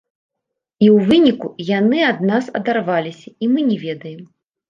І 0.83 0.87
ў 0.95 1.09
выніку 1.09 1.51
яны 1.79 1.99
ад 2.11 2.25
нас 2.31 2.49
адарваліся, 2.59 3.29
і 3.45 3.53
мы 3.55 3.59
не 3.71 3.77
ведаем. 3.85 4.21